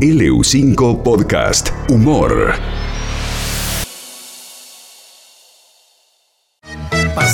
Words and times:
LU5 0.00 1.02
Podcast 1.02 1.70
Humor. 1.88 2.52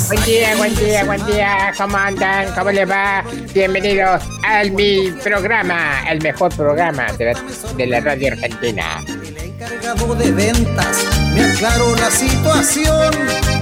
Buen 0.07 0.23
día, 0.23 0.55
buen 0.55 0.73
día, 0.77 1.03
buen 1.03 1.25
día. 1.25 1.73
¿Cómo 1.77 1.97
andan? 1.97 2.55
¿Cómo 2.55 2.71
les 2.71 2.89
va? 2.89 3.21
Bienvenidos 3.53 4.23
al 4.45 4.71
mi 4.71 5.11
programa, 5.21 6.09
el 6.09 6.21
mejor 6.21 6.55
programa 6.55 7.11
de 7.17 7.33
la, 7.33 7.41
de 7.75 7.85
la 7.85 7.99
radio 7.99 8.31
argentina. 8.31 9.03
encargado 9.43 10.15
de 10.15 10.31
ventas 10.31 11.05
me 11.35 11.43
aclaró 11.43 11.93
la 11.97 12.09
situación. 12.09 13.13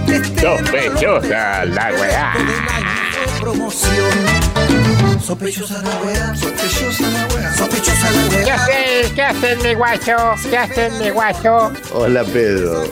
Este 0.07 0.41
Sospechosa 0.41 1.65
la 1.65 1.91
weá. 1.99 2.33
promoción. 3.39 5.00
Sospechosa 5.19 5.81
la 5.81 5.97
weá, 6.03 6.35
sospechosa 6.35 7.09
la 7.09 7.27
weá, 7.35 7.53
sospechosa 7.53 8.11
la 8.11 8.29
¿Qué 8.29 8.43
weá. 8.45 8.55
hacen? 8.55 9.15
¿Qué 9.15 9.21
hacen, 9.21 9.61
mi 9.61 9.73
guacho? 9.73 10.15
¿Qué 10.49 10.57
hacen, 10.57 10.99
mi 10.99 11.09
guacho? 11.09 11.71
Hola 11.93 12.23
Pedro. 12.23 12.83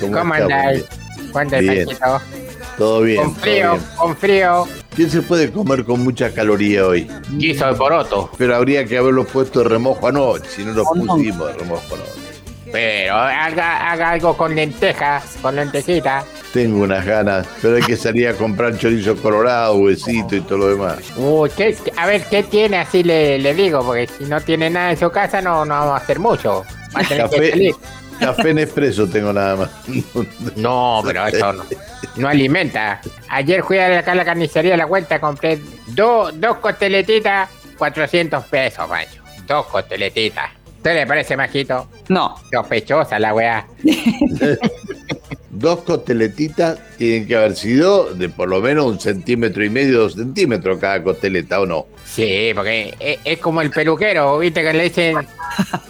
¿Cómo, 0.00 0.34
andáis? 0.34 0.84
¿Cuánto 1.32 1.58
Bien. 1.58 1.88
Todo 2.78 3.02
bien. 3.02 3.22
Con 3.22 3.34
todo 3.34 3.42
frío, 3.42 3.72
bien. 3.72 3.84
con 3.96 4.16
frío. 4.16 4.68
¿Quién 4.94 5.10
se 5.10 5.22
puede 5.22 5.50
comer 5.50 5.84
con 5.84 6.00
mucha 6.04 6.32
caloría 6.32 6.86
hoy? 6.86 7.10
Guiso 7.30 7.66
de 7.66 7.74
poroto. 7.74 8.30
Pero 8.38 8.56
habría 8.56 8.84
que 8.84 8.98
haberlo 8.98 9.24
puesto 9.26 9.60
de 9.62 9.68
remojo 9.68 10.06
anoche, 10.08 10.44
si 10.48 10.64
no 10.64 10.72
lo 10.72 10.84
pusimos 10.84 11.48
de 11.48 11.58
remojo 11.58 11.94
anoche. 11.94 12.12
Pero 12.70 13.14
haga, 13.14 13.92
haga 13.92 14.10
algo 14.10 14.36
con 14.36 14.54
lentejas, 14.54 15.36
con 15.42 15.56
lentejita. 15.56 16.24
Tengo 16.52 16.82
unas 16.82 17.04
ganas, 17.06 17.46
pero 17.62 17.76
hay 17.76 17.82
que 17.82 17.96
salir 17.96 18.28
a 18.28 18.34
comprar 18.34 18.76
chorizo 18.76 19.16
colorado, 19.16 19.76
huesito 19.76 20.36
y 20.36 20.40
todo 20.42 20.58
lo 20.58 20.68
demás. 20.68 20.98
Uh, 21.16 21.48
¿qué- 21.56 21.74
a 21.96 22.06
ver, 22.06 22.24
¿qué 22.24 22.42
tiene? 22.42 22.76
Así 22.76 23.02
le, 23.02 23.38
le 23.38 23.54
digo, 23.54 23.82
porque 23.84 24.06
si 24.06 24.24
no 24.24 24.38
tiene 24.40 24.68
nada 24.68 24.90
en 24.90 24.98
su 24.98 25.10
casa 25.10 25.40
no, 25.40 25.64
no 25.64 25.74
vamos 25.74 25.94
a 26.00 26.04
hacer 26.04 26.18
mucho. 26.18 26.64
Va 26.94 27.00
a 27.00 27.04
tener 27.04 27.24
que 27.30 27.36
Café, 27.36 27.50
salir. 27.50 27.74
café 28.20 28.52
Nespresso 28.54 29.06
tengo 29.08 29.32
nada 29.32 29.56
más. 29.56 29.70
No, 30.56 31.00
pero 31.06 31.26
eso 31.26 31.52
no, 31.54 31.64
no 32.16 32.28
alimenta. 32.28 33.00
Ayer 33.30 33.62
fui 33.64 33.78
a 33.78 33.98
acá 34.00 34.12
a 34.12 34.16
la 34.16 34.24
carnicería 34.26 34.74
a 34.74 34.76
la 34.76 34.84
vuelta, 34.84 35.18
compré 35.20 35.58
dos 35.88 36.38
dos 36.38 36.58
costeletitas, 36.58 37.48
400 37.78 38.44
pesos, 38.44 38.86
macho. 38.90 39.22
Dos 39.46 39.64
costeletitas. 39.66 40.50
¿Usted 40.76 40.94
le 40.96 41.06
parece 41.06 41.36
majito? 41.36 41.88
No, 42.08 42.34
Sospechosa 42.52 43.18
la 43.18 43.32
weá. 43.32 43.66
Dos 45.62 45.82
costeletitas 45.84 46.78
tienen 46.98 47.26
que 47.26 47.36
haber 47.36 47.54
sido 47.56 48.12
de 48.14 48.28
por 48.28 48.48
lo 48.48 48.60
menos 48.60 48.84
un 48.84 48.98
centímetro 49.00 49.64
y 49.64 49.70
medio, 49.70 50.00
dos 50.00 50.14
centímetros 50.14 50.78
cada 50.80 51.00
costeleta, 51.02 51.60
¿o 51.60 51.66
no? 51.66 51.86
Sí, 52.04 52.50
porque 52.54 52.94
es, 52.98 53.18
es 53.24 53.38
como 53.38 53.62
el 53.62 53.70
peluquero, 53.70 54.38
viste 54.38 54.60
que 54.62 54.72
le 54.72 54.82
dicen, 54.84 55.16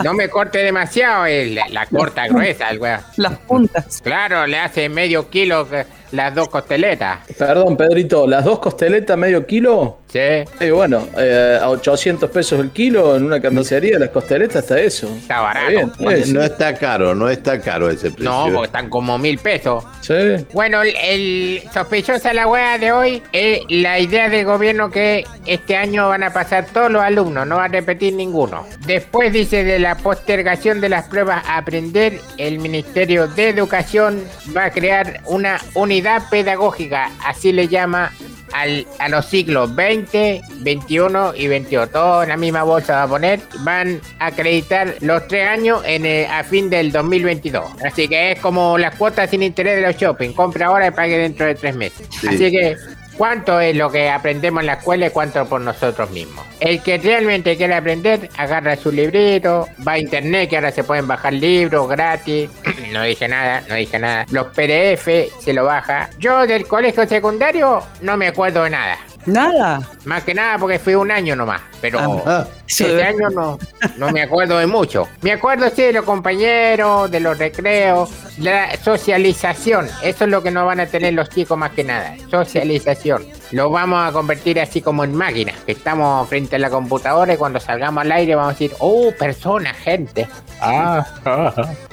no 0.05 0.13
me 0.13 0.29
corte 0.29 0.59
demasiado, 0.59 1.27
y 1.27 1.55
la, 1.55 1.69
la 1.71 1.87
corta 1.87 2.29
gruesa, 2.29 2.69
el 2.69 2.79
weá. 2.79 3.05
las 3.17 3.39
puntas. 3.39 4.01
Claro, 4.03 4.47
le 4.47 4.59
hace 4.59 4.89
medio 4.91 5.29
kilo 5.31 5.67
que- 5.69 5.87
las 6.13 6.35
dos 6.35 6.49
costeletas. 6.49 7.21
Perdón, 7.37 7.77
Pedrito, 7.77 8.27
las 8.27 8.45
dos 8.45 8.59
costeletas 8.59 9.17
medio 9.17 9.47
kilo. 9.47 9.99
Sí. 10.13 10.45
Y 10.61 10.71
bueno, 10.71 11.09
eh, 11.17 11.59
a 11.61 11.71
800 11.71 12.31
pesos 12.31 12.61
el 12.61 12.71
kilo 12.71 13.17
en 13.17 13.25
una 13.25 13.41
carnicería, 13.41 13.99
las 13.99 14.11
costeletas 14.11 14.63
está 14.63 14.79
eso. 14.79 15.09
Está 15.09 15.41
barato. 15.41 15.71
bien, 15.71 15.93
sí. 16.25 16.33
No 16.33 16.43
está 16.43 16.75
caro, 16.75 17.15
no 17.15 17.31
está 17.31 17.61
caro 17.61 17.89
ese 17.89 18.11
precio. 18.11 18.31
No, 18.31 18.45
porque 18.53 18.67
están 18.67 18.91
como 18.91 19.17
mil 19.19 19.39
pesos. 19.39 19.85
Sí. 20.03 20.15
Bueno, 20.53 20.83
el, 20.83 20.95
el 21.03 21.63
sospechosa 21.73 22.35
la 22.35 22.47
wea 22.47 22.77
de 22.77 22.93
hoy 22.93 23.23
es 23.33 23.61
la 23.69 23.99
idea 23.99 24.29
del 24.29 24.45
gobierno 24.45 24.91
que 24.91 25.25
este 25.47 25.77
año 25.77 26.09
van 26.09 26.23
a 26.23 26.33
pasar 26.33 26.67
todos 26.67 26.91
los 26.91 27.03
alumnos, 27.03 27.47
no 27.47 27.57
va 27.57 27.65
a 27.65 27.69
repetir 27.69 28.13
ninguno. 28.13 28.67
Después 28.87 29.33
dice 29.33 29.65
de 29.65 29.79
la 29.79 29.97
postergación 29.97 30.81
de 30.83 30.91
las 30.91 31.09
pruebas 31.09 31.43
a 31.47 31.57
aprender, 31.57 32.21
el 32.37 32.59
Ministerio 32.59 33.29
de 33.29 33.49
Educación 33.49 34.23
va 34.55 34.67
a 34.67 34.71
crear 34.71 35.23
una 35.27 35.59
unidad 35.75 36.02
pedagógica, 36.31 37.11
así 37.25 37.53
le 37.53 37.69
llama 37.69 38.13
al- 38.53 38.87
a 38.99 39.09
los 39.09 39.25
siglos 39.27 39.75
20, 39.75 40.43
21 40.59 41.33
y 41.35 41.49
22. 41.49 41.91
Todo 41.91 42.23
en 42.23 42.29
la 42.29 42.37
misma 42.37 42.63
bolsa 42.65 42.97
va 42.97 43.03
a 43.05 43.09
poner. 43.09 43.41
Van 43.61 44.01
a 44.19 44.27
acreditar 44.27 44.97
los 45.01 45.27
tres 45.29 45.49
años 45.49 45.81
en 45.87 46.05
el- 46.05 46.27
a 46.27 46.45
fin 46.45 46.69
del 46.69 46.93
2022. 46.93 47.65
Así 47.85 48.09
que 48.09 48.33
es 48.33 48.39
como 48.41 48.77
las 48.79 48.95
cuotas 48.97 49.31
sin 49.31 49.43
interés 49.43 49.77
de 49.77 49.83
los 49.83 49.97
shopping. 49.97 50.33
Compra 50.33 50.67
ahora 50.67 50.89
y 50.89 50.91
pague 50.91 51.17
dentro 51.19 51.47
de 51.47 51.55
tres 51.55 51.75
meses. 51.75 52.07
Sí. 52.11 52.29
Así 52.29 52.51
que, 52.51 52.77
¿cuánto 53.17 53.61
es 53.61 53.77
lo 53.77 53.91
que 53.91 54.11
aprendemos 54.11 54.61
en 54.61 54.67
la 54.67 54.75
escuela 54.75 55.07
y 55.07 55.11
cuánto 55.11 55.45
por 55.47 55.61
nosotros 55.61 56.11
mismos? 56.11 56.45
El 56.61 56.83
que 56.83 56.99
realmente 56.99 57.57
quiere 57.57 57.75
aprender, 57.75 58.29
agarra 58.37 58.77
su 58.77 58.93
librito, 58.93 59.69
va 59.87 59.93
a 59.93 59.99
internet, 59.99 60.51
que 60.51 60.57
ahora 60.57 60.71
se 60.71 60.85
pueden 60.85 61.07
bajar 61.07 61.33
libros 61.33 61.89
gratis. 61.89 62.51
no 62.93 63.03
dije 63.03 63.29
nada, 63.29 63.63
no 63.69 63.75
dije 63.75 63.99
nada. 63.99 64.27
Los 64.31 64.47
PDF 64.49 65.09
se 65.41 65.53
lo 65.53 65.65
baja. 65.65 66.11
Yo 66.19 66.47
del 66.47 66.67
colegio 66.67 67.07
secundario 67.07 67.83
no 68.01 68.17
me 68.17 68.29
acuerdo 68.29 68.65
de 68.65 68.71
nada. 68.71 68.99
Nada. 69.27 69.81
Más 70.05 70.23
que 70.25 70.35
nada 70.35 70.59
porque 70.59 70.79
fui 70.79 70.95
un 70.95 71.11
año 71.11 71.37
nomás, 71.37 71.61
pero 71.81 71.99
Ah, 72.27 72.47
Eso 72.67 72.85
ese 72.87 72.95
de- 72.97 73.05
año 73.05 73.31
no, 73.31 73.59
no 73.99 74.11
me 74.11 74.23
acuerdo 74.23 74.59
de 74.59 74.67
mucho. 74.67 75.09
Me 75.21 75.33
acuerdo 75.33 75.71
sí 75.75 75.83
de 75.83 75.93
los 75.93 76.05
compañeros, 76.05 77.11
de 77.11 77.21
los 77.21 77.39
recreos, 77.39 78.11
la 78.39 78.77
socialización. 78.83 79.89
Eso 80.03 80.25
es 80.25 80.31
lo 80.31 80.43
que 80.43 80.51
no 80.51 80.67
van 80.67 80.81
a 80.81 80.87
tener 80.87 81.15
los 81.15 81.29
chicos 81.29 81.57
más 81.57 81.71
que 81.73 81.85
nada. 81.85 82.15
Socialización. 82.31 83.25
Lo 83.53 83.69
vamos 83.69 84.09
a 84.09 84.13
convertir 84.13 84.59
así 84.59 84.81
como 84.81 85.05
en 85.05 85.15
máquinas, 85.15 85.57
que 85.67 85.73
estamos 85.73 86.27
frente 86.29 86.57
a 86.57 86.59
la 86.59 86.71
computadora 86.71 87.35
y 87.35 87.37
cuando 87.37 87.61
salgamos 87.61 88.03
al 88.03 88.13
aire 88.13 88.35
vamos 88.35 88.51
a 88.51 88.55
decir, 88.55 88.73
oh, 88.79 89.13
personas, 89.19 89.77
gente. 89.77 90.27
Ah, 90.59 91.05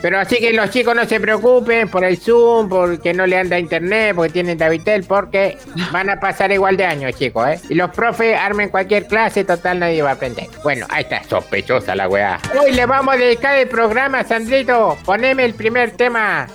Pero 0.02 0.20
así 0.20 0.38
que 0.38 0.53
los 0.53 0.70
chicos 0.70 0.96
no 0.96 1.06
se 1.06 1.20
preocupen 1.20 1.90
por 1.90 2.06
el 2.06 2.18
Zoom, 2.18 2.70
porque 2.70 3.14
no 3.14 3.28
le 3.28 3.38
anda 3.38 3.59
internet, 3.59 4.16
porque 4.16 4.31
tienen 4.31 4.58
Davitel, 4.58 5.03
porque 5.03 5.58
van 5.92 6.09
a 6.09 6.20
pasar 6.20 6.52
igual 6.52 6.78
de 6.78 6.86
años, 6.86 7.14
chicos, 7.16 7.47
¿eh? 7.47 7.59
Y 7.68 7.76
los 7.76 7.90
profes 7.90 8.38
armen 8.40 8.70
cualquier 8.70 9.08
clase, 9.08 9.44
total 9.44 9.80
nadie 9.80 10.02
va 10.02 10.12
a 10.12 10.14
aprender. 10.14 10.47
Bueno, 10.64 10.86
ahí 10.90 11.03
está, 11.03 11.24
sospechosa 11.24 11.94
la 11.94 12.08
weá. 12.08 12.40
Hoy 12.58 12.72
le 12.72 12.86
vamos 12.86 13.16
a 13.16 13.18
dedicar 13.18 13.58
el 13.58 13.68
programa, 13.68 14.24
Sandrito. 14.24 14.97
Poneme 15.03 15.44
el 15.44 15.56
primer 15.56 15.91
tema 15.91 16.47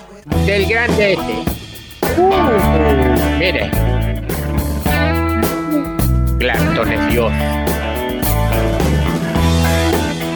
del 0.47 0.67
grande 0.67 1.13
este. 1.13 1.45
Uh, 2.17 3.39
mire. 3.39 3.94
Clapton 6.45 6.93
es 6.93 7.01
Dios. 7.11 7.33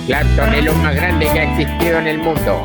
Clapton 0.06 0.54
es 0.54 0.64
lo 0.64 0.72
más 0.76 0.94
grande 0.94 1.28
que 1.30 1.38
ha 1.38 1.42
existido 1.42 1.98
en 1.98 2.06
el 2.06 2.16
mundo. 2.16 2.62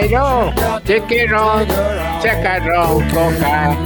Pero 0.00 0.54
te 0.86 1.02
quiero 1.02 1.66
sacarlo 2.22 3.02
coja. 3.12 3.76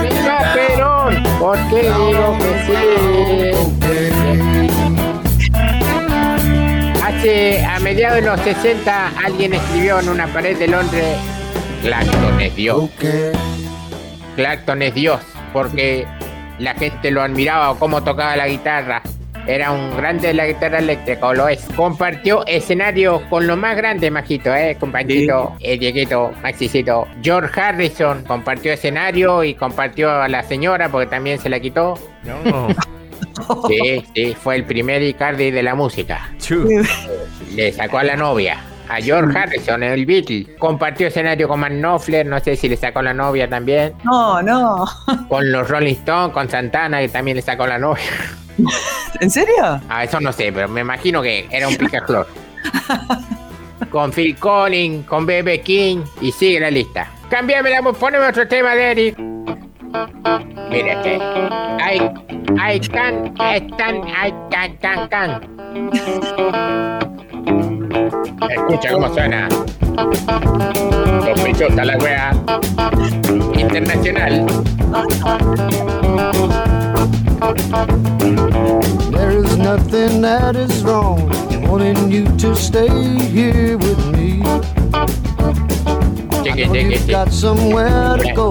Viva 0.00 0.38
Perón, 0.54 1.24
porque 1.40 1.82
digo 1.82 2.38
que 2.38 2.52
sí. 2.68 2.74
Hace 7.24 7.64
a 7.64 7.80
mediados 7.80 8.16
de 8.16 8.26
los 8.28 8.38
60 8.40 9.12
alguien 9.24 9.54
escribió 9.54 9.98
en 9.98 10.10
una 10.10 10.26
pared 10.26 10.58
de 10.58 10.68
Londres, 10.68 11.16
Clapton 11.80 12.38
es 12.38 12.54
Dios. 12.54 12.90
Clapton 14.36 14.82
es 14.82 14.94
Dios, 14.94 15.22
porque 15.54 16.06
la 16.58 16.74
gente 16.74 17.10
lo 17.10 17.22
admiraba 17.22 17.70
o 17.70 17.78
cómo 17.78 18.04
tocaba 18.04 18.36
la 18.36 18.46
guitarra. 18.46 19.00
Era 19.46 19.72
un 19.72 19.96
grande 19.96 20.28
de 20.28 20.34
la 20.34 20.46
guitarra 20.46 20.80
eléctrica, 20.80 21.26
o 21.28 21.32
lo 21.32 21.48
es. 21.48 21.64
Compartió 21.74 22.44
escenario 22.46 23.22
con 23.30 23.46
lo 23.46 23.56
más 23.56 23.74
grande, 23.74 24.10
Majito, 24.10 24.54
¿eh? 24.54 24.76
Compañito, 24.78 25.56
eh, 25.60 25.78
Dieguito, 25.78 26.30
Maxicito. 26.42 27.08
George 27.22 27.58
Harrison 27.58 28.22
compartió 28.24 28.70
escenario 28.70 29.42
y 29.44 29.54
compartió 29.54 30.10
a 30.10 30.28
la 30.28 30.42
señora 30.42 30.90
porque 30.90 31.06
también 31.06 31.38
se 31.38 31.48
la 31.48 31.58
quitó. 31.58 31.94
Sí, 33.68 34.04
sí, 34.14 34.36
fue 34.40 34.56
el 34.56 34.64
primer 34.64 35.02
Icardi 35.02 35.50
de 35.50 35.62
la 35.62 35.74
música. 35.74 36.30
Le 37.54 37.72
sacó 37.72 37.98
a 37.98 38.04
la 38.04 38.16
novia. 38.16 38.58
A 38.88 39.00
George 39.00 39.36
Harrison, 39.36 39.82
el 39.82 40.04
Beatle. 40.04 40.56
Compartió 40.58 41.06
escenario 41.06 41.48
con 41.48 41.58
Man 41.58 41.78
Knopfler, 41.78 42.26
no 42.26 42.38
sé 42.38 42.54
si 42.54 42.68
le 42.68 42.76
sacó 42.76 43.00
la 43.00 43.14
novia 43.14 43.48
también. 43.48 43.94
No, 44.04 44.42
no. 44.42 44.84
Con 45.28 45.50
los 45.50 45.68
Rolling 45.68 45.94
Stones, 45.94 46.34
con 46.34 46.50
Santana, 46.50 47.00
que 47.00 47.08
también 47.08 47.36
le 47.36 47.42
sacó 47.42 47.66
la 47.66 47.78
novia. 47.78 48.04
¿En 49.20 49.30
serio? 49.30 49.80
Ah, 49.88 50.04
eso 50.04 50.20
no 50.20 50.32
sé, 50.32 50.52
pero 50.52 50.68
me 50.68 50.82
imagino 50.82 51.22
que 51.22 51.46
era 51.50 51.66
un 51.66 51.76
picaflor. 51.76 52.26
con 53.90 54.12
Phil 54.12 54.36
Collins, 54.36 55.06
con 55.06 55.24
B.B. 55.24 55.62
King, 55.62 56.02
y 56.20 56.30
sigue 56.30 56.60
la 56.60 56.70
lista. 56.70 57.10
Cambiame 57.30 57.70
la 57.70 57.82
poneme 57.82 58.26
otro 58.26 58.46
tema 58.46 58.74
de 58.74 58.90
Eric. 58.90 59.33
Mira 60.70 60.92
este. 60.92 61.18
I, 61.78 62.10
I 62.58 62.78
can, 62.80 63.32
I 63.38 63.60
can, 63.60 64.02
I 64.08 64.32
can, 64.50 64.76
can, 64.78 65.08
can. 65.08 65.30
Escucha 68.50 68.92
cómo 68.92 69.08
suena. 69.14 69.48
Sospechosa 71.24 71.84
la 71.84 71.96
wea. 71.98 72.32
Internacional. 73.54 74.46
There 79.12 79.30
is 79.30 79.56
nothing 79.58 80.22
that 80.22 80.56
is 80.56 80.82
wrong 80.82 81.32
in 81.52 81.68
wanting 81.68 82.10
you 82.10 82.24
to 82.38 82.56
stay 82.56 82.88
here 83.30 83.78
with 83.78 84.04
me. 84.12 84.42
Chiqui, 86.54 86.66
Know 86.66 86.72
chiqui, 86.74 86.90
you've 86.92 87.02
chiqui. 87.02 87.10
got 87.10 87.32
somewhere 87.32 88.16
to 88.16 88.32
go. 88.32 88.50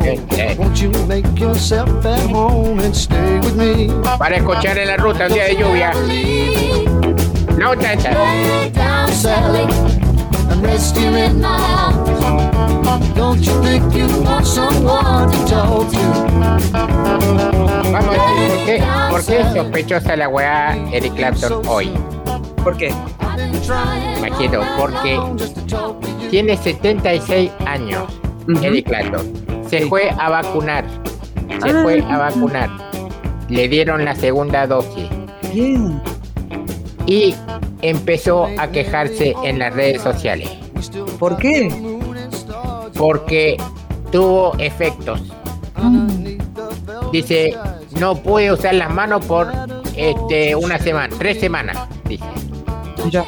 Won't 0.60 0.82
you 0.82 0.92
make 1.08 1.40
yourself 1.40 2.06
at 2.06 2.20
home 2.30 2.80
and 2.80 2.94
stay 2.96 3.40
with 3.40 3.56
me? 3.56 3.88
Para 4.20 4.36
escuchar 4.36 4.78
en 4.78 4.88
la 4.90 4.98
ruta 4.98 5.28
un 5.28 5.34
día 5.34 5.46
de 5.46 5.56
lluvia. 5.56 5.94
No, 7.58 7.74
chacha. 7.76 8.12
Lay 8.12 8.70
down, 8.72 9.08
Sally, 9.10 9.64
And 10.52 10.62
rest 10.64 10.98
here 10.98 11.12
here 11.12 11.26
in 11.30 11.40
my 11.40 11.48
arms. 11.48 13.14
Don't 13.16 13.40
you 13.40 13.64
think 13.64 13.94
you 13.96 14.08
want 14.22 14.46
someone 14.46 15.32
to 15.32 15.38
talk 15.48 15.90
to? 15.90 15.98
Vamos 17.94 18.18
a 18.18 18.34
decir 18.36 18.50
por 18.50 18.66
qué, 18.66 18.84
por 19.12 19.26
qué 19.26 19.40
es 19.40 19.54
sospechosa 19.54 20.16
la 20.18 20.28
weá 20.28 20.76
Eric 20.92 21.16
Clapton 21.16 21.62
hoy. 21.68 21.90
¿Por 22.64 22.76
qué? 22.76 22.94
Imagino, 24.18 24.62
porque 24.78 25.18
tiene 26.34 26.58
76 26.58 27.52
años. 27.68 28.06
Eric 28.64 28.88
Clapton. 28.88 29.22
Se 29.70 29.82
Sí. 29.84 29.86
fue 29.88 30.10
a 30.18 30.30
vacunar. 30.32 30.84
Se 31.64 31.70
Ah. 31.70 31.80
fue 31.84 32.02
a 32.02 32.18
vacunar. 32.18 32.70
Le 33.50 33.68
dieron 33.68 34.04
la 34.04 34.16
segunda 34.16 34.66
dosis. 34.66 35.08
Bien. 35.54 36.02
Y 37.06 37.36
empezó 37.84 38.48
a 38.58 38.68
quejarse 38.72 39.36
en 39.44 39.60
las 39.60 39.76
redes 39.76 40.02
sociales. 40.02 40.50
¿Por 41.20 41.38
qué? 41.38 41.70
Porque 42.98 43.56
tuvo 44.12 44.56
efectos. 44.58 45.22
Dice, 47.12 47.56
no 48.00 48.16
puede 48.16 48.52
usar 48.52 48.74
las 48.74 48.92
manos 48.92 49.24
por 49.28 49.52
este, 49.96 50.56
una 50.56 50.80
semana, 50.80 51.14
tres 51.20 51.40
semanas, 51.40 51.78
dice. 52.06 52.26
Mira. 53.06 53.24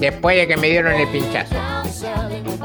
Después 0.00 0.36
de 0.36 0.48
que 0.48 0.56
me 0.56 0.68
dieron 0.68 0.94
el 0.94 1.08
pinchazo. 1.08 1.54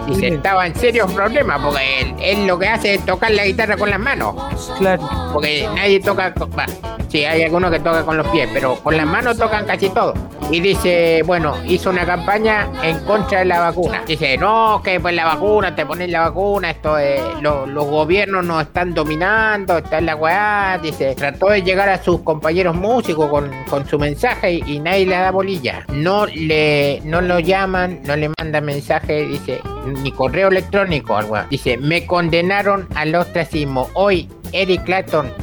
Dice, 0.07 0.21
Bien. 0.21 0.35
estaba 0.35 0.67
en 0.67 0.75
serios 0.75 1.11
problemas 1.11 1.59
porque 1.61 2.01
él, 2.01 2.15
él 2.21 2.47
lo 2.47 2.57
que 2.59 2.67
hace 2.67 2.95
es 2.95 3.05
tocar 3.05 3.31
la 3.31 3.45
guitarra 3.45 3.75
con 3.75 3.89
las 3.89 3.99
manos. 3.99 4.35
Claro. 4.77 5.07
Porque 5.33 5.67
nadie 5.75 5.99
toca, 5.99 6.33
va, 6.57 6.65
sí, 7.09 7.25
hay 7.25 7.43
algunos 7.43 7.71
que 7.71 7.79
tocan 7.79 8.05
con 8.05 8.17
los 8.17 8.27
pies, 8.27 8.47
pero 8.53 8.75
con 8.75 8.95
las 8.95 9.05
manos 9.05 9.37
tocan 9.37 9.65
casi 9.65 9.89
todo. 9.89 10.13
Y 10.51 10.59
dice, 10.59 11.23
bueno, 11.25 11.55
hizo 11.65 11.89
una 11.89 12.05
campaña 12.05 12.67
en 12.83 12.99
contra 12.99 13.39
de 13.39 13.45
la 13.45 13.59
vacuna. 13.59 14.03
Dice, 14.05 14.37
no, 14.37 14.79
que 14.83 14.99
pues 14.99 15.13
la 15.15 15.25
vacuna, 15.25 15.75
te 15.75 15.85
ponen 15.85 16.11
la 16.11 16.21
vacuna, 16.21 16.69
esto 16.69 16.97
es, 16.99 17.19
lo- 17.41 17.65
los 17.65 17.85
gobiernos 17.87 18.45
nos 18.45 18.61
están 18.61 18.93
dominando, 18.93 19.79
está 19.79 19.97
en 19.97 20.05
la 20.05 20.15
weá. 20.15 20.79
Dice, 20.81 21.15
trató 21.15 21.49
de 21.49 21.63
llegar 21.63 21.89
a 21.89 22.01
sus 22.01 22.21
compañeros 22.21 22.75
músicos 22.75 23.27
con, 23.29 23.49
con 23.69 23.87
su 23.87 23.97
mensaje 23.97 24.53
y, 24.53 24.63
y 24.75 24.79
nadie 24.79 25.07
le 25.07 25.15
da 25.15 25.31
bolilla. 25.31 25.83
No 25.91 26.25
le, 26.27 27.01
no 27.03 27.21
lo 27.21 27.39
llaman, 27.39 28.01
no 28.05 28.15
le 28.15 28.29
mandan 28.39 28.63
mensaje, 28.65 29.25
dice, 29.25 29.59
ni 30.03 30.11
correo 30.11 30.49
electrónico, 30.49 31.17
algo. 31.17 31.37
Dice, 31.49 31.77
me 31.77 32.05
condenaron 32.05 32.87
al 32.95 33.13
ostracismo. 33.15 33.89
Hoy, 33.93 34.29
Eric 34.53 34.83
Clapton, 34.83 35.33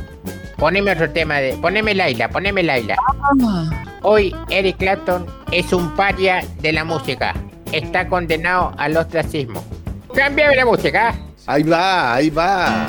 poneme 0.57 0.93
otro 0.93 1.11
tema 1.11 1.39
de, 1.39 1.55
poneme 1.55 1.93
Laila, 1.95 2.29
poneme 2.31 2.63
Laila. 2.63 2.97
Ah, 3.09 3.82
Hoy 4.05 4.35
Eric 4.51 4.79
Clapton 4.79 5.27
es 5.53 5.73
un 5.73 5.95
paria 5.95 6.45
de 6.61 6.73
la 6.73 6.85
música. 6.85 7.35
Está 7.71 8.09
condenado 8.09 8.73
al 8.77 8.97
ostracismo. 8.97 9.65
Cámbiame 10.13 10.57
la 10.57 10.65
música. 10.65 11.15
Ahí 11.47 11.63
va, 11.63 12.15
ahí 12.15 12.29
va. 12.29 12.87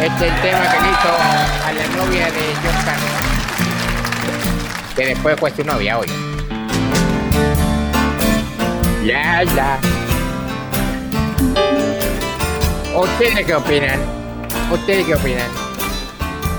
Este 0.00 0.28
es 0.28 0.32
el 0.32 0.40
tema 0.40 0.60
que 0.70 0.80
le 0.80 0.88
hizo 0.88 1.12
a 1.62 1.72
la 1.72 1.86
novia 1.96 2.26
de 2.26 2.54
John 2.62 2.84
Carlos. 2.86 3.10
Que 4.96 5.06
después 5.08 5.38
fue 5.38 5.50
su 5.50 5.62
novia 5.62 5.98
hoy. 5.98 6.06
Laila. 9.04 9.78
¿Ustedes 12.96 13.44
qué 13.44 13.54
opinan? 13.54 14.00
¿Ustedes 14.72 15.04
qué 15.04 15.14
opinan? 15.14 15.65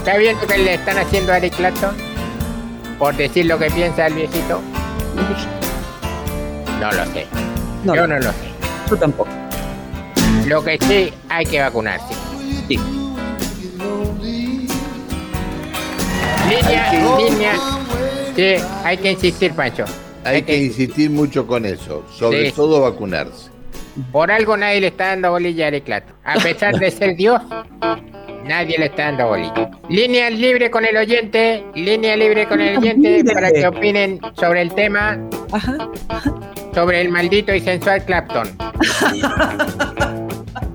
¿Está 0.08 0.20
bien 0.20 0.38
lo 0.40 0.48
que 0.48 0.58
le 0.58 0.74
están 0.76 0.98
haciendo 1.00 1.34
a 1.34 1.38
Eric 1.38 1.54
Clapton? 1.58 1.94
Por 2.98 3.14
decir 3.18 3.46
lo 3.46 3.60
que 3.60 3.70
piensa 3.70 4.08
el 4.08 4.14
viejito. 4.14 4.62
No 6.80 6.92
lo 6.94 7.06
sé. 7.12 7.28
no, 7.84 7.94
Yo 7.94 8.08
no 8.08 8.16
lo 8.18 8.32
sé. 8.32 8.38
yo 8.90 8.96
tampoco. 8.96 9.30
Lo 10.46 10.64
que 10.64 10.78
sí, 10.88 11.14
hay 11.28 11.46
que 11.46 11.60
vacunarse. 11.60 12.14
Sí. 12.70 12.80
Línea, 16.50 16.92
que- 16.92 17.24
línea. 17.30 17.54
Sí, 18.34 18.64
hay 18.86 18.98
que 19.00 19.12
insistir, 19.12 19.52
Pancho. 19.52 19.84
Hay 20.24 20.42
que 20.44 20.56
insistir 20.58 21.10
mucho 21.10 21.46
con 21.46 21.66
eso, 21.66 22.06
sobre 22.18 22.46
Sí. 22.52 22.56
todo 22.56 22.80
vacunarse. 22.80 23.50
Por 24.14 24.32
algo 24.32 24.56
nadie 24.56 24.80
le 24.80 24.88
está 24.88 25.08
dando 25.08 25.32
bolilla 25.32 25.66
a 25.66 25.68
Eric 25.68 25.84
Clapton. 25.84 26.16
A 26.24 26.36
pesar 26.36 26.80
de 26.80 26.92
ser 26.92 27.18
Dios, 27.18 27.42
nadie 28.48 28.78
le 28.78 28.86
está 28.86 29.06
dando 29.06 29.28
bolilla. 29.28 29.70
Línea 29.90 30.30
libre 30.30 30.70
con 30.72 30.86
el 30.86 30.96
oyente, 30.98 31.64
línea 31.76 32.16
libre 32.16 32.48
con 32.48 32.62
el 32.62 32.78
oyente 32.78 33.24
para 33.34 33.52
que 33.52 33.68
opinen 33.68 34.20
sobre 34.40 34.62
el 34.62 34.74
tema, 34.74 35.18
Ajá. 35.52 35.78
sobre 36.74 37.02
el 37.02 37.10
maldito 37.10 37.54
y 37.54 37.60
sensual 37.60 38.04
Clapton. 38.06 38.48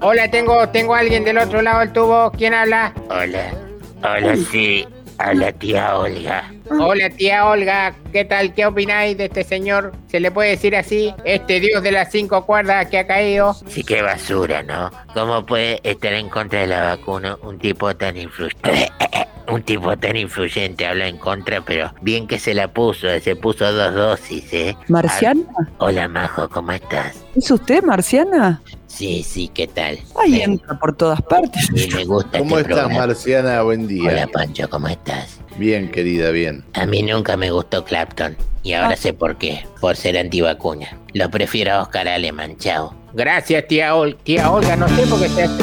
Hola, 0.00 0.30
tengo, 0.30 0.68
tengo 0.70 0.94
a 0.94 0.98
alguien 1.00 1.24
del 1.24 1.38
otro 1.38 1.62
lado 1.62 1.80
del 1.80 1.92
tubo. 1.92 2.30
¿Quién 2.32 2.54
habla? 2.54 2.92
Hola, 3.08 3.52
hola, 4.02 4.36
sí. 4.50 4.86
Hola, 5.24 5.52
tía 5.52 5.96
Olga. 5.96 6.52
Hola, 6.80 7.10
tía 7.10 7.46
Olga. 7.46 7.94
¿Qué 8.12 8.24
tal? 8.24 8.54
¿Qué 8.54 8.66
opináis 8.66 9.16
de 9.16 9.26
este 9.26 9.44
señor? 9.44 9.92
¿Se 10.08 10.20
le 10.20 10.30
puede 10.30 10.50
decir 10.50 10.74
así? 10.76 11.14
Este 11.24 11.60
dios 11.60 11.82
de 11.82 11.92
las 11.92 12.10
cinco 12.10 12.46
cuerdas 12.46 12.86
que 12.86 12.98
ha 12.98 13.06
caído. 13.06 13.54
Sí, 13.66 13.84
qué 13.84 14.02
basura, 14.02 14.62
¿no? 14.62 14.90
¿Cómo 15.14 15.44
puede 15.44 15.80
estar 15.82 16.12
en 16.12 16.28
contra 16.28 16.60
de 16.60 16.68
la 16.68 16.82
vacuna 16.96 17.36
un 17.42 17.58
tipo 17.58 17.94
tan 17.94 18.16
influyente? 18.16 18.90
Un 19.50 19.62
tipo 19.62 19.96
tan 19.96 20.16
influyente 20.16 20.86
habla 20.86 21.08
en 21.08 21.18
contra, 21.18 21.60
pero 21.62 21.92
bien 22.00 22.26
que 22.26 22.38
se 22.38 22.54
la 22.54 22.68
puso, 22.68 23.06
se 23.20 23.36
puso 23.36 23.70
dos 23.72 23.94
dosis, 23.94 24.44
¿eh? 24.52 24.76
¿Marciana? 24.88 25.42
Ah, 25.58 25.68
Hola, 25.78 26.08
Majo, 26.08 26.48
¿cómo 26.48 26.72
estás? 26.72 27.16
¿Es 27.34 27.50
usted 27.50 27.82
marciana? 27.82 28.62
Sí, 28.86 29.22
sí, 29.22 29.48
¿qué 29.52 29.66
tal? 29.66 29.98
Ahí 30.22 30.42
entra 30.42 30.78
por 30.78 30.94
todas 30.96 31.20
partes. 31.22 31.66
Sí, 31.74 31.88
me 31.94 32.04
gusta 32.04 32.38
¿Cómo 32.38 32.58
este 32.58 32.70
estás, 32.72 32.84
programa. 32.86 33.06
Marciana? 33.06 33.62
Buen 33.62 33.88
día. 33.88 34.10
Hola, 34.10 34.26
Pancho, 34.28 34.68
¿cómo 34.70 34.88
estás? 34.88 35.40
Bien, 35.56 35.90
querida, 35.90 36.30
bien. 36.30 36.64
A 36.74 36.86
mí 36.86 37.02
nunca 37.02 37.36
me 37.36 37.50
gustó 37.50 37.84
Clapton, 37.84 38.36
y 38.62 38.74
ahora 38.74 38.90
Ah. 38.94 38.96
sé 38.96 39.12
por 39.12 39.36
qué. 39.36 39.66
Por 39.80 39.96
ser 39.96 40.16
antivacuna. 40.18 40.96
Lo 41.14 41.30
prefiero 41.30 41.72
a 41.72 41.82
Oscar 41.82 42.06
Aleman, 42.08 42.56
chao. 42.58 42.94
Gracias, 43.12 43.66
tía 43.66 43.94
Olga. 43.94 44.18
Tía 44.24 44.50
Olga, 44.50 44.76
no 44.76 44.88
sé 44.88 45.06
por 45.06 45.20
qué 45.20 45.28
se 45.28 45.42
hace. 45.44 45.62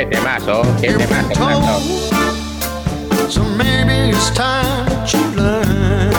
Qué 0.00 0.06
temazo, 0.06 0.62
qué 0.80 0.94
temazo, 0.94 1.28
Clapton. 1.34 1.78
So 3.28 3.44
maybe 3.58 4.08
it's 4.08 4.30
time 4.30 4.86
that 4.88 5.12
you 5.12 5.20
learn. 5.36 6.10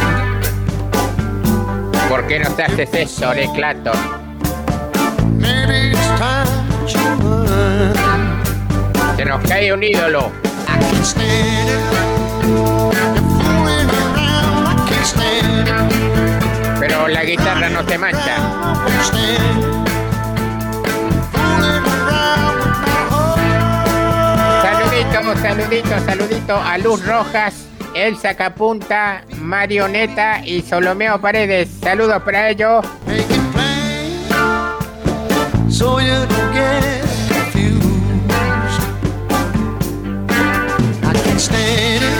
¿Por 2.07 2.27
qué 2.27 2.37
no 2.41 2.51
te 2.51 2.61
haces 2.61 2.93
eso, 2.93 3.31
Eric 3.31 3.51
Clapton? 3.55 3.97
Maybe 5.39 5.93
it's 5.93 6.07
time 6.19 6.45
that 6.69 6.93
you 6.93 6.99
learn. 7.27 7.95
Se 9.17 9.25
nos 9.25 9.43
cae 9.47 9.73
un 9.73 9.83
ídolo. 9.83 10.31
Pero 16.79 17.07
la 17.07 17.23
guitarra 17.23 17.69
no 17.69 17.83
se 17.89 17.97
mancha. 17.97 19.80
Saludito, 25.21 25.39
saludito, 25.39 25.99
saludito 26.05 26.55
a 26.57 26.77
Luz 26.79 27.05
Rojas, 27.05 27.67
Elsa 27.93 28.33
Capunta, 28.33 29.23
Marioneta 29.39 30.41
y 30.43 30.63
Solomeo 30.63 31.21
Paredes. 31.21 31.69
Saludos 31.79 32.23
para 32.23 32.49
ellos. 32.49 32.83
Make 33.05 33.19
it 33.19 33.39
plain 33.53 34.19
so 35.69 35.99
you 35.99 36.07
don't 36.07 36.53
get 36.53 37.03
confused. 37.29 38.81
I 41.03 41.13
can't 41.13 41.39
stand 41.39 42.03
it. 42.03 42.13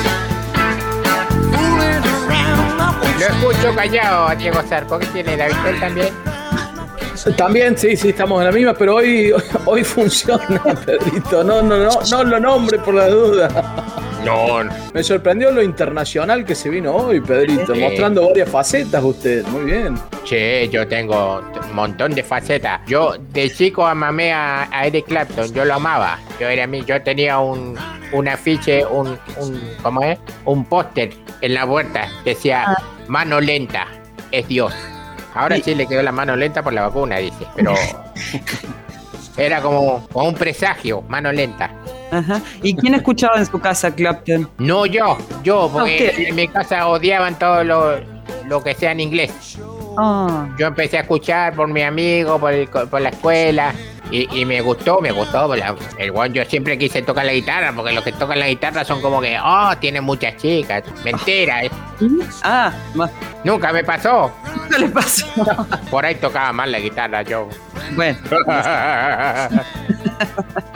Fooling 1.52 2.06
around. 2.06 2.80
I 2.80 3.00
won't 3.02 3.20
Lo 3.20 3.26
escucho 3.26 3.76
callado 3.76 4.28
a 4.28 4.36
Diego 4.36 4.62
Zarco. 4.62 5.00
¿Qué 5.00 5.08
tiene, 5.08 5.38
David 5.38 5.56
Él 5.66 5.80
también? 5.80 6.31
También, 7.38 7.78
sí, 7.78 7.96
sí, 7.96 8.10
estamos 8.10 8.40
en 8.42 8.48
la 8.48 8.52
misma, 8.52 8.74
pero 8.74 8.96
hoy, 8.96 9.32
hoy 9.66 9.84
funciona, 9.84 10.62
Pedrito. 10.86 11.44
No, 11.44 11.62
no, 11.62 11.78
no, 11.78 11.90
no 12.10 12.24
lo 12.24 12.40
nombre 12.40 12.80
por 12.80 12.94
la 12.96 13.08
duda. 13.08 13.48
No, 14.26 14.64
no. 14.64 14.72
Me 14.94 15.04
sorprendió 15.04 15.52
lo 15.52 15.64
internacional 15.64 16.46
que 16.46 16.54
se 16.56 16.70
vino 16.70 16.96
hoy, 16.96 17.20
Pedrito, 17.22 17.74
Sí. 17.74 17.82
mostrando 17.82 18.28
varias 18.28 18.50
facetas 18.50 19.04
usted. 19.04 19.44
Muy 19.48 19.66
bien. 19.66 19.96
Che, 20.24 20.70
yo 20.70 20.88
tengo 20.88 21.42
un 21.70 21.76
montón 21.76 22.14
de 22.14 22.24
facetas. 22.24 22.82
Yo 22.88 23.16
de 23.18 23.50
chico 23.50 23.86
amamé 23.86 24.32
a, 24.32 24.68
a 24.72 24.86
Eric 24.86 25.08
Clapton, 25.08 25.52
yo 25.54 25.66
lo 25.66 25.76
amaba. 25.76 26.20
Yo 26.40 26.48
era 26.48 26.68
mí, 26.68 26.84
yo 26.86 27.02
tenía 27.02 27.40
un, 27.40 27.76
un 28.12 28.28
afiche, 28.28 28.86
un, 28.86 29.18
un 29.38 29.60
¿cómo 29.82 30.04
es? 30.04 30.20
Un 30.46 30.66
póster 30.66 31.12
en 31.42 31.54
la 31.56 31.66
puerta. 31.66 32.08
Decía, 32.24 32.78
mano 33.08 33.42
lenta, 33.42 33.88
es 34.32 34.48
Dios. 34.48 34.72
Ahora 35.34 35.58
sí 35.58 35.76
le 35.76 35.88
quedó 35.88 36.02
la 36.02 36.12
mano 36.12 36.36
lenta 36.36 36.62
por 36.62 36.74
la 36.74 36.84
vacuna, 36.84 37.18
dice. 37.18 37.48
Pero 37.56 37.74
era 39.38 39.62
como, 39.62 40.08
como 40.10 40.30
un 40.30 40.36
presagio, 40.36 41.02
mano 41.08 41.32
lenta. 41.32 41.72
Ajá. 42.12 42.42
¿Y 42.62 42.76
quién 42.76 42.94
escuchaba 42.96 43.38
en 43.38 43.46
su 43.46 43.60
casa 43.60 43.94
Clapton? 43.96 44.50
No 44.58 44.86
yo, 44.86 45.18
yo, 45.44 45.70
porque 45.72 46.28
en 46.28 46.36
mi 46.36 46.48
casa 46.48 46.88
odiaban 46.88 47.40
todo 47.40 47.64
lo, 47.64 48.00
lo 48.48 48.62
que 48.62 48.74
sea 48.76 48.92
en 48.92 49.00
inglés. 49.00 49.58
Ah, 49.98 50.48
Yo 50.58 50.68
empecé 50.68 50.98
a 50.98 51.02
escuchar 51.02 51.54
por 51.54 51.68
mi 51.68 51.82
amigo, 51.82 52.40
por, 52.40 52.54
el 52.54 52.68
por 52.68 53.02
la 53.02 53.10
escuela, 53.10 53.74
y, 54.12 54.40
y 54.42 54.46
me 54.46 54.62
gustó, 54.62 55.00
me 55.02 55.12
gustó. 55.12 55.56
la- 55.56 55.76
el 55.98 56.12
guan, 56.12 56.34
yo 56.34 56.46
siempre 56.46 56.78
quise 56.78 57.02
tocar 57.02 57.26
la 57.26 57.34
guitarra, 57.34 57.74
porque 57.76 57.94
los 57.94 58.04
que 58.04 58.12
tocan 58.12 58.40
la 58.40 58.48
guitarra 58.48 58.84
son 58.86 59.02
como 59.02 59.20
que, 59.22 59.38
oh, 59.44 59.72
tiene 59.80 60.02
muchas 60.02 60.38
chicas. 60.38 60.84
Mentira, 61.04 61.64
eh. 61.64 61.72
ah, 62.44 62.72
ma- 62.94 63.10
nunca 63.44 63.74
me 63.74 63.84
pasó. 63.84 64.32
¿qué 64.70 64.78
le 64.80 64.90
pasó? 64.90 65.26
Por 65.90 66.06
ahí 66.06 66.16
tocaba 66.16 66.54
mal 66.54 66.72
la 66.72 66.80
guitarra 66.80 67.24
yo. 67.24 67.50
Bueno, 67.96 68.18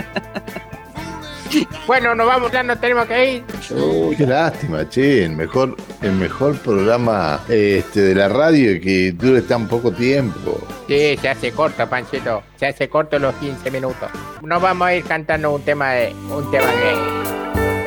bueno, 1.88 2.16
nos 2.16 2.26
vamos, 2.26 2.52
ya 2.52 2.64
nos 2.64 2.80
tenemos 2.80 3.06
que 3.06 3.34
ir. 3.34 3.44
Uy, 3.72 4.16
qué 4.16 4.26
lástima, 4.26 4.88
che, 4.90 5.26
el 5.26 5.36
mejor, 5.36 5.76
el 6.02 6.14
mejor 6.14 6.58
programa 6.58 7.42
este, 7.48 8.02
de 8.02 8.16
la 8.16 8.28
radio 8.28 8.72
y 8.74 8.82
que 8.82 9.12
dure 9.12 9.42
tan 9.42 9.68
poco 9.68 9.92
tiempo. 9.92 10.58
Sí, 10.88 11.18
se 11.22 11.30
hace 11.30 11.52
corto, 11.52 11.88
Panchito. 11.88 12.44
Se 12.58 12.68
hace 12.68 12.90
corto 12.90 13.20
los 13.20 13.36
15 13.36 13.70
minutos. 13.72 14.10
Nos 14.42 14.62
vamos 14.62 14.88
a 14.88 14.96
ir 14.96 15.04
cantando 15.04 15.52
un 15.54 15.62
tema 15.62 15.92
de 15.92 16.14
un 16.30 16.50
tema 16.52 16.68
gay. 16.68 17.26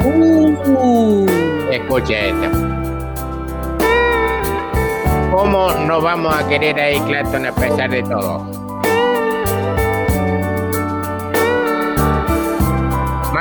Uh, 0.04 1.26
Escuche 1.70 2.30
esto. 2.30 2.50
¿Cómo 5.32 5.70
no 5.86 6.00
vamos 6.00 6.34
a 6.34 6.48
querer 6.48 6.80
a 6.80 7.06
Clapton 7.06 7.46
a 7.46 7.54
pesar 7.54 7.90
de 7.90 8.02
todo? 8.02 8.67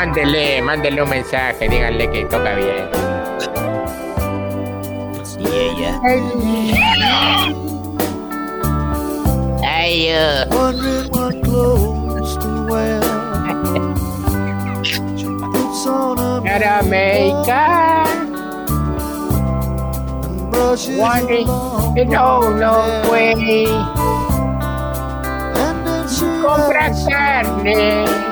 Mándele, 0.08 0.62
mándele 0.62 1.02
un 1.04 1.10
mensaje, 1.10 1.68
díganle 1.68 2.10
que 2.10 2.24
toca 2.24 2.56
bien. 2.56 2.88
Ay, 9.66 10.14
uh, 10.16 10.46
Wondering 10.56 11.12
what 11.12 11.44
clothes 11.44 12.38
to 12.38 12.48
wear. 12.70 13.02
She 14.86 15.26
puts 15.26 15.86
on 15.86 16.20
a 16.20 16.42
gotta 16.42 16.84
make 16.88 17.34
you 21.98 22.06
know, 22.06 22.56
no 22.56 22.82
her 22.82 23.12
way. 23.12 23.66
Compra 26.42 26.92
carne 27.10 28.27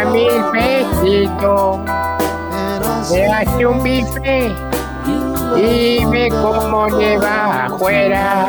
a 0.00 0.04
mil 0.10 0.42
pesitos. 0.52 1.80
Say, 3.08 3.24
hace 3.30 3.66
un 3.66 3.82
bife 3.82 4.52
"You 5.06 5.14
look 5.14 5.58
y 5.58 6.04
ve 6.06 6.28
cómo 6.30 6.86
le 6.88 7.18
va 7.18 7.66
afuera. 7.66 8.46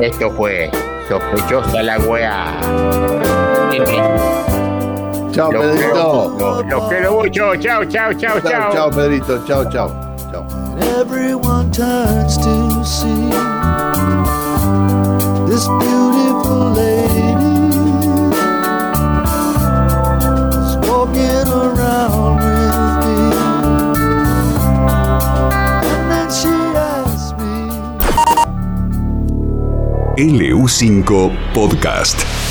Esto 0.00 0.30
fue 0.32 0.70
sospechosa 1.08 1.82
la 1.82 1.98
wea. 2.00 2.60
Chao, 5.32 5.50
Los 5.52 5.62
Pedrito. 5.64 6.34
quiero, 6.36 6.62
los 6.68 6.88
quiero 6.88 7.12
mucho. 7.12 7.56
Chao, 7.56 7.84
chao, 7.84 8.12
chao, 8.14 8.40
Chao, 8.40 8.50
chao. 8.50 8.72
chao, 8.72 8.90
Pedrito. 8.90 9.38
Chao, 9.46 9.64
chao. 9.70 9.88
Chao. 10.30 10.46
Everyone 11.00 11.70
turns 11.70 12.36
to 12.38 12.84
see 12.84 13.30
this 15.52 15.68
beautiful 15.68 16.70
lady 16.70 17.52
is 20.56 20.72
walking 20.88 21.46
around 21.52 22.36
with 22.40 23.04
me. 23.04 23.20
And 25.90 26.04
then 26.10 26.28
she 26.32 26.54
asks 26.74 27.32
me. 27.36 27.52
LU5 30.16 31.04
Podcast. 31.52 32.41